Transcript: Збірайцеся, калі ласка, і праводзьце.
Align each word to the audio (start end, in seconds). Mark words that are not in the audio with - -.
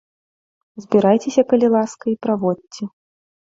Збірайцеся, 0.83 1.45
калі 1.53 1.67
ласка, 1.75 2.03
і 2.15 2.19
праводзьце. 2.29 2.83